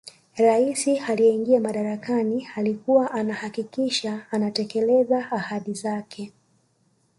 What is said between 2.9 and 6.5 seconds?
anahakikisha anatekeleza ahadi zake